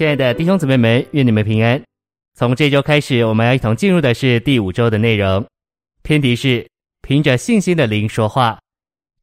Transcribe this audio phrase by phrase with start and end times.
[0.00, 1.78] 亲爱的弟兄姊妹们，愿你们平安。
[2.34, 5.46] 从这周开始，我们要一同进入的是第五周的内容。
[6.02, 6.66] 偏题是
[7.02, 8.58] 凭着信心的灵说话。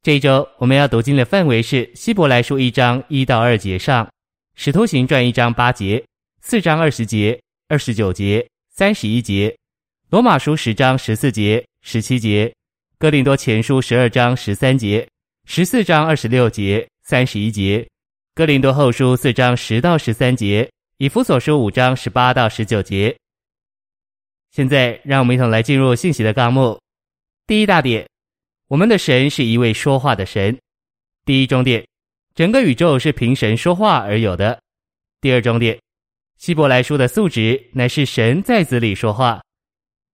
[0.04, 4.08] 这一周我们要读经的范围是希伯来书一章一到二节上，
[4.54, 6.00] 使徒行传一章八节，
[6.42, 9.52] 四章二十节、二十九节、三十一节，
[10.10, 12.54] 罗马书十章十四节、十七节，
[12.98, 15.04] 哥林多前书十二章十三节、
[15.44, 17.84] 十四章二十六节、三十一节。
[18.38, 23.12] 哥林多后书四章十到十三节，以弗所书五章十八到十九节。
[24.52, 26.80] 现在，让我们一同来进入信息的纲目。
[27.48, 28.08] 第一大点，
[28.68, 30.56] 我们的神是一位说话的神。
[31.24, 31.84] 第一中点，
[32.36, 34.56] 整个宇宙是凭神说话而有的。
[35.20, 35.76] 第二中点，
[36.36, 39.42] 希伯来书的素质乃是神在子里说话。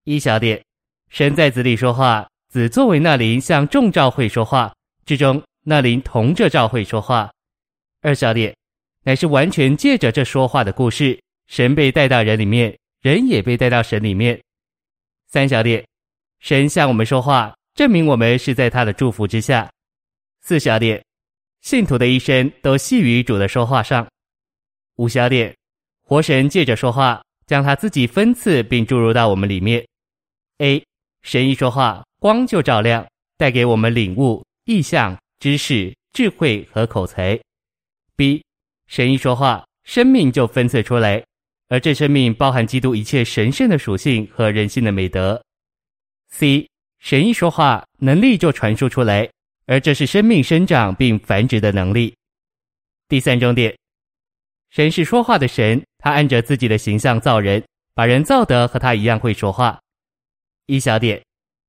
[0.05, 0.64] 一小点，
[1.11, 7.30] 神在子里说话，子作为那灵向众教会说话，之中那灵同着教会说话。
[8.04, 8.54] 二小点，
[9.02, 14.38] 乃是完全借着这说话的故事，神被带到人里面，人也被带到神里面。
[15.27, 15.83] 三小点，
[16.38, 19.72] 神向我们说话，证明我们是在他的祝福之下。
[20.42, 21.02] 四小点，
[21.62, 24.06] 信徒的一生都系于主的说话上。
[24.96, 25.56] 五小点，
[26.02, 29.83] 活神借着说话，将他自己分赐并注入到我们里面。
[30.58, 30.84] A，
[31.22, 33.06] 神一说话，光就照亮，
[33.39, 37.41] 带给我们领悟、意象、知识、智慧和口才。
[38.17, 38.45] B，
[38.87, 41.25] 神一说话，生命就分赐出来，
[41.69, 45.43] 而这生命包含基督一切神圣的属性和人性的美德。
[46.29, 46.69] C，
[47.01, 49.29] 神一说话，能力就传输出来，
[49.67, 52.15] 而这是生命生长并繁殖的能力。
[53.09, 53.77] 第三重点，
[54.70, 59.81] 神是说话的神，他按着自己的形象造人，把人造得和他一样会说话。
[60.67, 61.20] 一小点，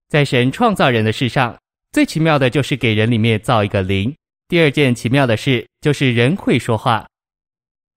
[0.09, 1.57] 在神创造人的事上，
[1.91, 4.15] 最奇妙的就是给人里面造一个灵。
[4.47, 7.07] 第二件奇妙的事就是人会说话。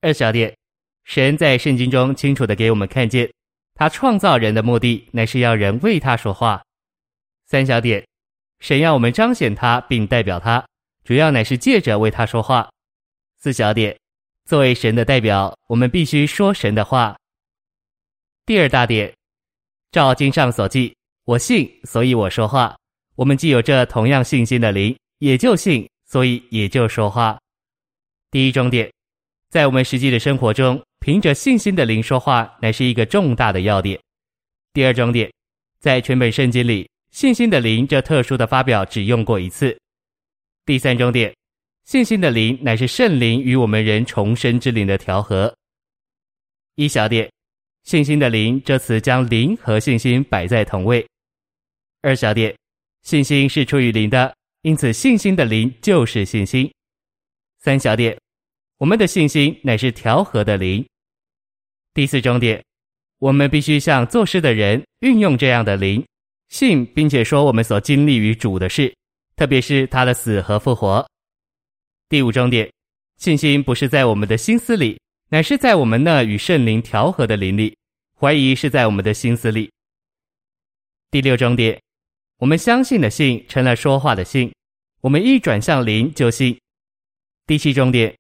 [0.00, 0.56] 二小点，
[1.04, 3.30] 神在圣经中清楚地给我们看见，
[3.74, 6.62] 他创造人的目的乃是要人为他说话。
[7.46, 8.02] 三小点，
[8.60, 10.64] 神要我们彰显他并代表他，
[11.04, 12.70] 主要乃是借着为他说话。
[13.36, 13.94] 四小点，
[14.46, 17.14] 作为神的代表，我们必须说神的话。
[18.46, 19.12] 第二大点，
[19.92, 22.74] 照经上所记，我信，所以我说话。
[23.16, 25.86] 我们既有这同样信心的灵，也就信。
[26.08, 27.38] 所以也就说话。
[28.30, 28.90] 第一重点，
[29.50, 33.98] 在我们实际的生活中，凭着信心的灵说话，乃是一个重大的要点。
[34.72, 35.30] 第二重点，
[35.80, 39.78] 在全本圣经里，信心的灵这特殊的发表只用过一次。
[40.64, 41.34] 第三重点，
[41.84, 45.54] 信心的灵乃是圣灵与我们人重生之灵的调和。
[46.74, 47.30] 一小点，
[47.84, 51.06] 信心的灵这词将灵和信心摆在同位。
[52.02, 52.54] 二小点，
[53.02, 54.37] 信心是出于灵的。
[54.68, 56.70] 因此，信心的灵就是信心。
[57.58, 58.14] 三小点，
[58.76, 60.86] 我们的信心乃是调和的灵。
[61.94, 62.62] 第四重点，
[63.16, 66.06] 我们必须像做事的人运用这样的灵，
[66.50, 68.94] 信并且说我们所经历与主的事，
[69.36, 71.08] 特别是他的死和复活。
[72.10, 72.70] 第五重点，
[73.16, 77.74] 信心不是在我们的心思里，乃是在我们那与圣灵调和的灵里。
[78.14, 79.72] 怀疑是在我们的心思里。
[81.10, 81.80] 第六重点。
[82.40, 84.48] 我们相信的信成了说话的信，
[85.08, 86.54] 我们一转向灵就信。
[87.46, 88.14] 第七重点，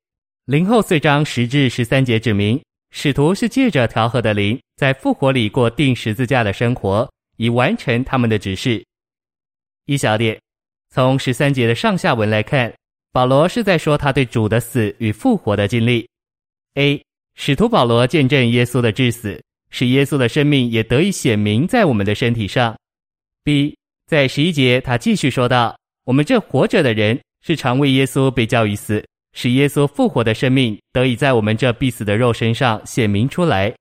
[0.46, 2.58] 林后四章十至十三节指明，
[2.92, 7.06] 使徒是借着调和的灵，在复活里过钉十字架的生活，
[7.36, 8.82] 以完成他们的指示。
[9.84, 10.40] 一小点，
[10.88, 12.72] 从十三节的上下文来看，
[13.12, 16.08] 保罗是在说他对主的死与复活的经历。
[16.76, 19.38] A，使徒保罗见证耶稣的致死，
[19.68, 22.74] 使耶稣的生命也得以显明在我们的身体上。
[23.44, 23.76] B。
[24.06, 25.77] 在十一节，他继续说道
[26.08, 33.74] ：“我们这活着的人，是常为耶稣被教育死，使耶稣复活的生命得以在我们这必死的肉身上显明出来。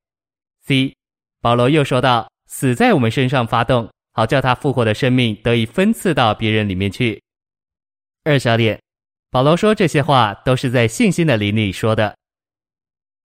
[0.66, 0.94] ”C，
[1.40, 7.24] 保罗又说道：“死在我们身上发动，好叫他复活的生命得以分赐到别人里面去。”
[8.26, 8.78] 二小点，
[9.32, 12.14] 保罗说这些话都是在信心的灵里说的。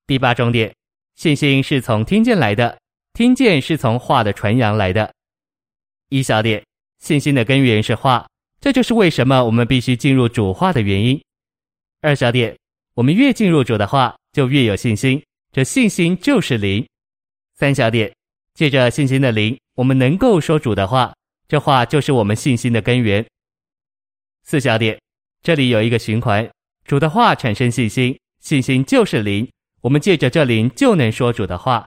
[0.07, 0.73] 第八重点，
[1.17, 2.79] 信心是从听见来的，
[3.15, 5.13] 听见是从话的传扬来的。
[6.09, 6.63] 一小点。
[7.01, 8.25] 信心的根源是话，
[8.63, 11.21] 这就是为什么我们必须进入主话的原因。
[12.01, 12.57] 二小点，
[12.95, 15.21] 我们越进入主的话，就越有信心，
[15.51, 16.87] 这信心就是灵。
[17.57, 18.15] 三小点，
[18.55, 21.13] 借着信心的灵，我们能够说主的话，
[21.49, 23.27] 这话就是我们信心的根源。
[24.45, 24.97] 四小点，
[25.43, 26.49] 这里有一个循环，
[26.85, 29.51] 主的话产生信心，信心就是灵，
[29.81, 31.85] 我们借着这灵就能说主的话。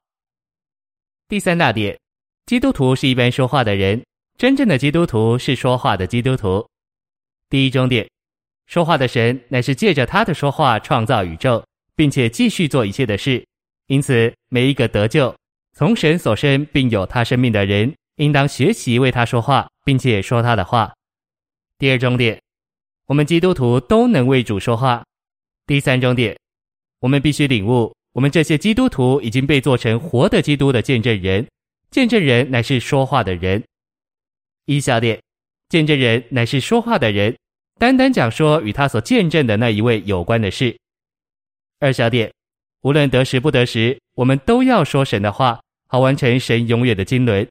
[1.29, 1.97] 第三大点，
[2.45, 4.03] 基督徒是一般说话的人。
[4.37, 6.67] 真正的基督徒是说话的基督徒。
[7.49, 8.05] 第一终点，
[8.67, 11.63] 说话的神乃是借着他的说话创造宇宙，
[11.95, 13.45] 并且继续做一切的事，
[13.87, 15.33] 因此，每一个得救、
[15.73, 20.93] 从神所生并有他生命的人，应当学习为他说话，并且说他的话。
[21.77, 22.37] 第二终点，
[23.07, 25.01] 我们基督徒都能为主说话。
[25.65, 26.37] 第三终点，
[26.99, 31.47] 我们必须领悟，我们这些基督徒已经被做成活的基督的见证人，
[31.89, 33.63] 见证人乃是说话的人。
[34.65, 35.19] 一小点，
[35.69, 37.35] 见证人乃是说话的人，
[37.79, 40.75] 单单讲说与他所见证的那一位有关的事。
[41.79, 42.31] 二小点，
[42.81, 47.47] 无论得时不得时，我们都要说神的话，好完成神永远的经纶。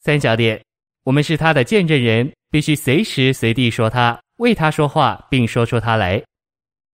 [0.00, 0.62] 三小点，
[1.04, 2.32] 我们是他的见证人。
[2.50, 6.22] 必须随时随地说他，为他说话，并说出他来。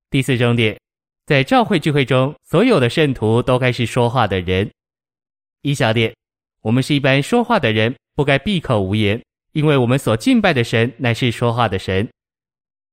[0.08, 0.78] 第四重点，
[1.26, 4.70] 在教会聚会中，所有的圣徒都该是说话的人。
[5.62, 6.14] 一小点，
[6.61, 9.20] 我们是一般说话的人，不该闭口无言，
[9.53, 12.09] 因为我们所敬拜的神乃是说话的神。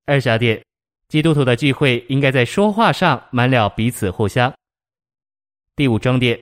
[0.06, 0.63] 二小点，
[1.07, 4.54] 基督徒的聚会应该在说话上满了彼此互相。
[5.75, 6.42] 第五重点，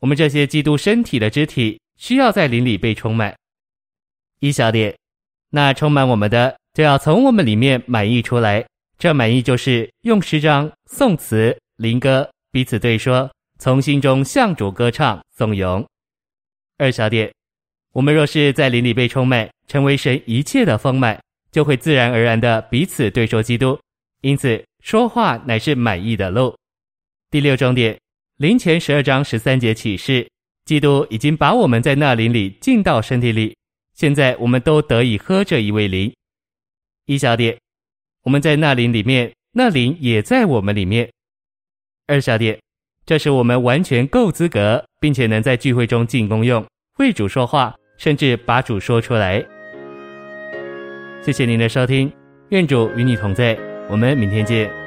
[0.00, 3.36] 我们这些基督身体的肢体需要在灵里被充满。
[4.40, 4.94] 一小点。
[5.54, 8.64] 那充满我们的，就要从我们里面满溢出来。
[8.98, 15.86] 这满溢就是用诗章、颂词、灵歌彼此对说，从心中向主歌唱颂咏。
[16.78, 17.30] 二小点，
[17.92, 23.78] 我们若是在灵里被充满，成为神一切的丰满，就会自然而然的彼此对说基督。
[24.22, 26.56] 因此，说话乃是满意的路。
[27.30, 27.98] 第六重点，
[28.38, 30.26] 林前十二章十三节启示，
[30.64, 33.54] 基督已经把我们在那灵里进到身体里。
[33.94, 36.10] 现在我们都得以喝这一位灵。
[37.04, 37.58] 一小点，
[38.22, 41.10] 我们在那灵里面，那灵也在我们里面。
[42.06, 42.58] 二小点，
[43.04, 46.64] 这是我们完全够资格，并且能在聚会中进功用，
[46.98, 49.40] 为主说话，甚至把主说出来。
[51.22, 52.12] 谢谢您的收听，
[52.48, 53.56] 愿主与你同在，
[53.88, 54.81] 我们明天见。